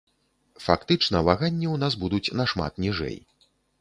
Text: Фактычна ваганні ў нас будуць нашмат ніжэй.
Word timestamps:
Фактычна 0.67 1.21
ваганні 1.27 1.67
ў 1.73 1.81
нас 1.83 1.93
будуць 2.05 2.33
нашмат 2.41 2.73
ніжэй. 2.87 3.17